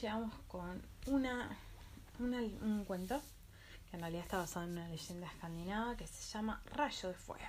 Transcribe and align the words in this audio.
Llegamos 0.00 0.32
con 0.46 0.82
una, 1.06 1.56
un 2.18 2.84
cuento 2.84 3.20
que 3.90 3.96
en 3.96 4.00
realidad 4.00 4.22
está 4.22 4.38
basado 4.38 4.66
en 4.66 4.72
una 4.72 4.88
leyenda 4.88 5.26
escandinava 5.26 5.96
que 5.96 6.06
se 6.06 6.30
llama 6.32 6.62
Rayo 6.66 7.08
de 7.08 7.14
Fuego. 7.14 7.44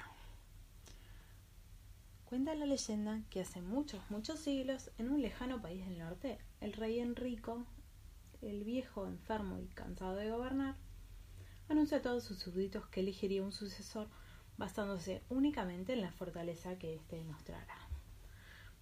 Cuenta 2.25 2.55
la 2.55 2.65
leyenda 2.65 3.21
que 3.29 3.41
hace 3.41 3.61
muchos, 3.61 4.01
muchos 4.09 4.39
siglos, 4.39 4.91
en 4.97 5.09
un 5.11 5.21
lejano 5.21 5.61
país 5.61 5.85
del 5.85 5.99
norte, 5.99 6.37
el 6.61 6.73
rey 6.73 6.99
Enrico, 6.99 7.65
el 8.41 8.63
viejo, 8.63 9.05
enfermo 9.07 9.59
y 9.59 9.67
cansado 9.67 10.15
de 10.15 10.29
gobernar, 10.31 10.75
anunció 11.67 11.97
a 11.97 12.01
todos 12.01 12.23
sus 12.23 12.39
súbditos 12.39 12.87
que 12.87 13.01
elegiría 13.01 13.43
un 13.43 13.51
sucesor 13.51 14.07
basándose 14.57 15.23
únicamente 15.29 15.93
en 15.93 16.01
la 16.01 16.11
fortaleza 16.11 16.77
que 16.77 16.95
éste 16.95 17.17
demostrara. 17.17 17.88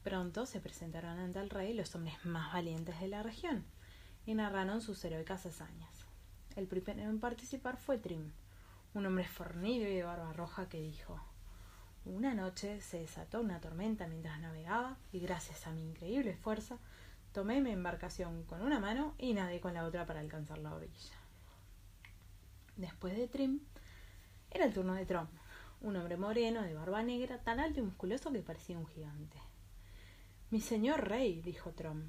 Pronto 0.04 0.46
se 0.46 0.60
presentaron 0.60 1.20
ante 1.20 1.40
el 1.40 1.50
rey 1.50 1.74
los 1.74 1.94
hombres 1.96 2.24
más 2.26 2.54
valientes 2.54 3.00
de 3.00 3.08
la 3.08 3.24
región 3.24 3.66
y 4.26 4.34
narraron 4.34 4.82
sus 4.82 5.04
heroicas 5.04 5.46
hazañas. 5.46 6.06
El 6.56 6.68
primero 6.68 7.02
en 7.02 7.20
participar 7.20 7.78
fue 7.78 7.98
Trim, 7.98 8.32
un 8.94 9.06
hombre 9.06 9.26
fornido 9.26 9.88
y 9.88 9.96
de 9.96 10.04
barba 10.04 10.34
roja 10.34 10.70
que 10.70 10.82
dijo 10.82 11.22
Una 12.06 12.34
noche 12.34 12.82
se 12.82 13.00
desató 13.00 13.42
una 13.42 13.60
tormenta 13.60 14.08
mientras 14.08 14.40
navegaba 14.40 14.98
y 15.12 15.20
gracias 15.20 15.68
a 15.68 15.72
mi 15.72 15.84
increíble 15.84 16.36
fuerza 16.36 16.78
tomé 17.32 17.62
mi 17.62 17.72
embarcación 17.72 18.44
con 18.46 18.64
una 18.64 18.80
mano 18.80 19.14
y 19.20 19.34
nadé 19.34 19.60
con 19.60 19.76
la 19.76 19.86
otra 19.86 20.06
para 20.06 20.22
alcanzar 20.22 20.58
la 20.58 20.74
orilla. 20.74 21.14
Después 22.76 23.16
de 23.16 23.28
Trim, 23.28 23.60
era 24.50 24.66
el 24.66 24.74
turno 24.74 24.96
de 24.96 25.06
Trom, 25.06 25.28
un 25.82 25.96
hombre 25.96 26.18
moreno 26.18 26.64
de 26.64 26.74
barba 26.74 27.04
negra 27.04 27.38
tan 27.44 27.60
alto 27.60 27.80
y 27.80 27.84
musculoso 27.84 28.32
que 28.32 28.42
parecía 28.42 28.80
un 28.80 28.88
gigante. 28.88 29.38
Mi 30.50 30.62
señor 30.62 31.10
rey, 31.10 31.42
dijo 31.42 31.72
Trom, 31.72 32.04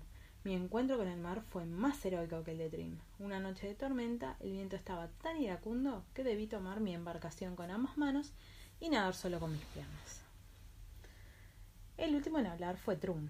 mi 0.45 0.55
encuentro 0.55 0.97
con 0.97 1.09
el 1.09 1.19
mar 1.19 1.43
fue 1.43 1.65
más 1.65 2.05
heroico 2.05 2.45
que 2.45 2.53
el 2.53 2.59
de 2.59 2.71
Trim. 2.71 3.01
Una 3.19 3.41
noche 3.41 3.67
de 3.67 3.75
tormenta, 3.75 4.37
el 4.39 4.53
viento 4.53 4.77
estaba 4.77 5.09
tan 5.23 5.43
iracundo 5.43 6.05
que 6.15 6.23
debí 6.23 6.47
tomar 6.47 6.79
mi 6.79 6.95
embarcación 6.95 7.57
con 7.57 7.73
ambas 7.73 7.99
manos 7.99 8.33
y 8.79 8.91
nadar 8.91 9.15
solo 9.15 9.41
con 9.41 9.51
mis 9.51 9.65
piernas. 9.65 10.23
El 11.97 12.15
último 12.15 12.39
en 12.39 12.47
hablar 12.47 12.77
fue 12.77 12.95
Trum, 12.95 13.29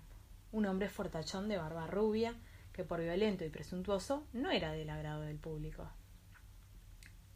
un 0.53 0.67
hombre 0.67 0.91
fortachón 0.91 1.49
de 1.49 1.57
barba 1.57 1.87
rubia 1.87 2.35
que 2.75 2.85
por 2.85 3.01
violento 3.01 3.47
y 3.47 3.49
presuntuoso 3.49 4.27
no 4.35 4.51
era 4.51 4.73
del 4.73 4.91
agrado 4.91 5.23
del 5.23 5.39
público. 5.39 5.89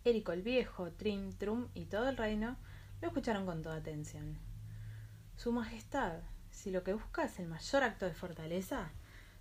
Érico 0.05 0.33
el 0.33 0.43
Viejo, 0.43 0.93
Trim, 0.93 1.33
Trum 1.33 1.69
y 1.73 1.87
todo 1.87 2.11
el 2.11 2.19
reino 2.19 2.59
lo 3.01 3.09
escucharon 3.09 3.47
con 3.47 3.63
toda 3.63 3.77
atención. 3.77 4.37
Su 5.37 5.53
Majestad, 5.53 6.21
si 6.53 6.71
lo 6.71 6.85
que 6.85 6.93
busca 6.93 7.25
es 7.25 7.41
el 7.41 7.49
mayor 7.49 7.83
acto 7.83 8.07
de 8.07 8.15
fortaleza, 8.15 8.93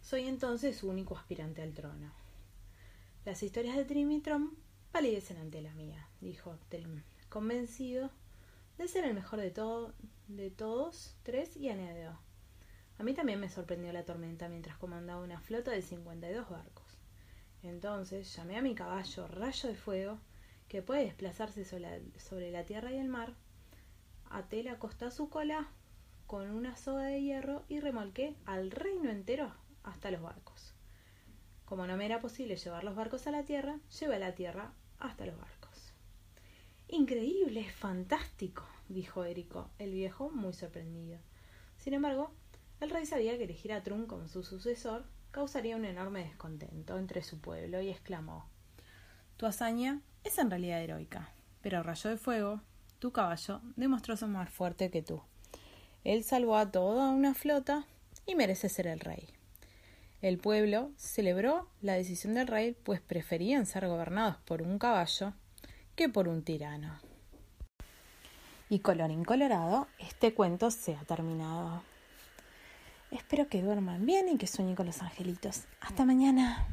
soy 0.02 0.28
entonces 0.28 0.78
su 0.78 0.90
único 0.90 1.16
aspirante 1.16 1.62
al 1.62 1.74
trono. 1.74 2.12
Las 3.26 3.44
historias 3.44 3.76
de 3.76 3.86
Trim 3.86 4.12
y 4.12 4.22
Trom 4.22 4.56
palidecen 4.92 5.38
ante 5.38 5.62
la 5.62 5.74
mía, 5.76 6.08
dijo 6.22 6.58
Trim, 6.70 7.04
convencido 7.30 8.10
de 8.78 8.88
ser 8.88 9.06
el 9.06 9.14
mejor 9.14 9.40
de, 9.40 9.54
de 10.28 10.50
todos 10.50 11.16
tres 11.22 11.56
y 11.56 11.70
añadió. 11.70 12.18
A 12.98 13.04
mí 13.04 13.14
también 13.14 13.40
me 13.40 13.50
sorprendió 13.50 13.94
la 13.94 14.06
tormenta 14.06 14.50
mientras 14.50 14.78
comandaba 14.78 15.22
una 15.22 15.40
flota 15.40 15.72
de 15.72 15.82
52 15.82 16.50
barcos. 16.50 16.98
Entonces 17.62 18.36
llamé 18.36 18.58
a 18.58 18.62
mi 18.62 18.74
caballo 18.74 19.28
Rayo 19.28 19.70
de 19.70 19.76
Fuego, 19.76 20.18
que 20.68 20.82
puede 20.82 21.06
desplazarse 21.06 21.66
sobre 21.66 21.82
la, 21.82 22.20
sobre 22.20 22.52
la 22.52 22.66
tierra 22.66 22.92
y 22.92 22.98
el 22.98 23.08
mar, 23.08 23.36
até 24.30 24.64
la 24.64 24.80
costa 24.80 25.12
su 25.12 25.30
cola 25.30 25.70
con 26.32 26.50
una 26.50 26.78
soga 26.78 27.08
de 27.08 27.22
hierro 27.22 27.66
y 27.68 27.82
remolqué 27.82 28.38
al 28.46 28.72
reino 28.72 29.10
entero 29.10 29.54
hasta 29.84 30.12
los 30.12 30.22
barcos. 30.22 30.74
Como 31.66 31.86
no 31.86 31.98
me 31.98 32.06
era 32.06 32.22
posible 32.22 32.56
llevar 32.56 32.86
los 32.86 32.96
barcos 32.96 33.28
a 33.28 33.32
la 33.32 33.44
tierra, 33.44 33.82
llevé 34.00 34.18
la 34.18 34.34
tierra 34.34 34.72
hasta 34.98 35.26
los 35.26 35.38
barcos. 35.38 35.92
Increíble, 36.88 37.70
fantástico, 37.70 38.66
dijo 38.88 39.26
Érico, 39.26 39.72
el 39.78 39.92
viejo, 39.92 40.30
muy 40.30 40.54
sorprendido. 40.54 41.20
Sin 41.76 41.94
embargo, 41.94 42.32
el 42.80 42.92
rey 42.92 43.06
sabía 43.06 43.38
que 43.38 43.44
elegir 43.44 43.74
a 43.74 43.84
Trum 43.84 44.06
como 44.06 44.30
su 44.30 44.42
sucesor 44.42 45.04
causaría 45.32 45.76
un 45.76 45.84
enorme 45.84 46.24
descontento 46.24 46.98
entre 46.98 47.24
su 47.24 47.42
pueblo 47.42 47.82
y 47.82 47.90
exclamó 47.90 48.50
Tu 49.36 49.48
hazaña 49.48 50.00
es 50.24 50.38
en 50.38 50.50
realidad 50.50 50.82
heroica, 50.82 51.34
pero 51.62 51.84
Rayo 51.84 52.10
de 52.10 52.16
Fuego, 52.16 52.62
tu 53.00 53.12
caballo, 53.12 53.60
demostró 53.76 54.16
ser 54.16 54.30
más 54.30 54.50
fuerte 54.50 54.90
que 54.92 55.02
tú. 55.02 55.22
Él 56.04 56.24
salvó 56.24 56.58
a 56.58 56.72
toda 56.72 57.10
una 57.10 57.34
flota 57.34 57.86
y 58.26 58.36
merece 58.36 58.70
ser 58.70 58.88
el 58.88 59.00
rey. 59.00 59.28
El 60.22 60.38
pueblo 60.38 60.92
celebró 60.98 61.68
la 61.82 61.94
decisión 61.94 62.36
del 62.36 62.48
rey, 62.48 62.76
pues 62.84 63.02
preferían 63.02 63.66
ser 63.66 63.88
gobernados 63.88 64.38
por 64.46 64.62
un 64.62 64.78
caballo 64.78 65.34
que 65.96 66.10
por 66.10 66.28
un 66.28 66.44
tirano. 66.44 67.00
Y 68.70 68.80
colorín 68.80 69.26
colorado, 69.26 69.88
este 70.00 70.34
cuento 70.34 70.72
se 70.72 70.96
ha 70.96 71.04
terminado. 71.04 71.84
Espero 73.12 73.48
que 73.50 73.62
duerman 73.62 74.06
bien 74.06 74.30
y 74.30 74.38
que 74.38 74.48
sueñen 74.48 74.76
con 74.76 74.86
los 74.86 75.02
angelitos. 75.02 75.66
Hasta 75.82 76.06
mañana. 76.06 76.68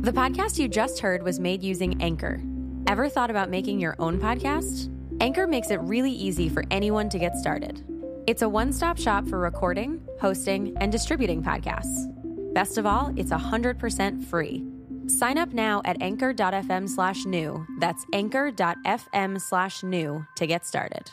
The 0.00 0.12
podcast 0.12 0.58
you 0.58 0.68
just 0.68 1.00
heard 1.00 1.22
was 1.22 1.38
made 1.38 1.62
using 1.62 2.02
Anchor. 2.02 2.40
Ever 2.88 3.08
thought 3.08 3.30
about 3.30 3.48
making 3.48 3.78
your 3.78 3.94
own 4.00 4.18
podcast? 4.18 4.90
Anchor 5.20 5.46
makes 5.46 5.70
it 5.70 5.78
really 5.82 6.10
easy 6.10 6.48
for 6.48 6.64
anyone 6.70 7.08
to 7.08 7.18
get 7.18 7.36
started. 7.36 7.91
It's 8.26 8.42
a 8.42 8.48
one 8.48 8.72
stop 8.72 8.98
shop 8.98 9.26
for 9.26 9.38
recording, 9.38 10.00
hosting, 10.20 10.76
and 10.80 10.92
distributing 10.92 11.42
podcasts. 11.42 12.08
Best 12.54 12.78
of 12.78 12.86
all, 12.86 13.12
it's 13.16 13.32
100% 13.32 14.24
free. 14.24 14.64
Sign 15.08 15.38
up 15.38 15.52
now 15.52 15.82
at 15.84 16.00
anchor.fm 16.00 16.88
slash 16.88 17.24
new. 17.24 17.66
That's 17.80 18.04
anchor.fm 18.12 19.40
slash 19.40 19.82
new 19.82 20.24
to 20.36 20.46
get 20.46 20.64
started. 20.64 21.10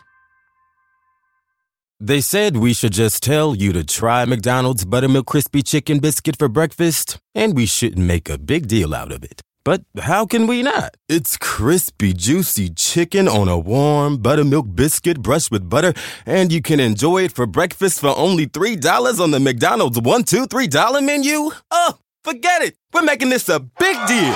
They 2.00 2.22
said 2.22 2.58
we 2.58 2.74
should 2.74 2.94
just 2.94 3.24
tell 3.24 3.56
you 3.56 3.74
to 3.74 3.84
try 3.84 4.24
McDonald's 4.26 4.86
Buttermilk 4.86 5.26
Crispy 5.26 5.64
Chicken 5.64 6.00
Biscuit 6.00 6.38
for 6.38 6.48
breakfast, 6.48 7.18
and 7.34 7.56
we 7.56 7.66
shouldn't 7.66 8.06
make 8.06 8.30
a 8.30 8.38
big 8.38 8.68
deal 8.68 8.94
out 8.94 9.12
of 9.12 9.24
it. 9.24 9.42
But 9.70 9.84
how 10.00 10.26
can 10.26 10.48
we 10.48 10.64
not? 10.64 10.98
It's 11.08 11.38
crispy, 11.38 12.12
juicy 12.14 12.72
chicken 12.72 13.28
on 13.28 13.48
a 13.48 13.60
warm 13.60 14.18
buttermilk 14.18 14.74
biscuit 14.74 15.22
brushed 15.22 15.52
with 15.52 15.70
butter, 15.70 15.94
and 16.26 16.52
you 16.52 16.60
can 16.60 16.80
enjoy 16.80 17.26
it 17.26 17.32
for 17.32 17.46
breakfast 17.46 18.00
for 18.00 18.12
only 18.18 18.48
$3 18.48 19.20
on 19.20 19.30
the 19.30 19.40
McDonald's 19.40 20.02
one, 20.02 20.24
two, 20.24 20.48
three 20.48 20.66
dollar 20.66 21.02
menu? 21.02 21.52
Oh, 21.70 21.94
forget 22.24 22.64
it. 22.64 22.78
We're 22.94 23.04
making 23.04 23.30
this 23.30 23.48
a 23.48 23.60
big 23.60 23.96
deal. 24.08 24.36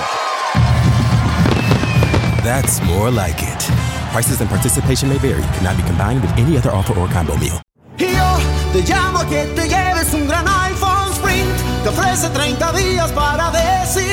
That's 2.46 2.80
more 2.84 3.10
like 3.10 3.42
it. 3.42 3.62
Prices 4.14 4.40
and 4.40 4.48
participation 4.48 5.10
may 5.10 5.18
vary. 5.18 5.42
Cannot 5.58 5.78
be 5.78 5.84
combined 5.90 6.22
with 6.22 6.38
any 6.38 6.58
other 6.58 6.70
offer 6.70 6.94
or 7.00 7.08
combo 7.08 7.36
meal. 7.38 7.60
Yo 7.98 8.38
te 8.72 8.84
llamo 8.86 9.22
a 9.22 9.26
que 9.26 9.48
te 9.56 9.68
lleves 9.68 10.14
un 10.14 10.28
gran 10.28 10.46
iPhone 10.46 11.12
Sprint. 11.16 11.58
Te 11.82 11.90
ofrece 11.90 12.30
30 12.30 12.72
días 12.74 13.12
para 13.14 13.50
decidir. 13.50 14.13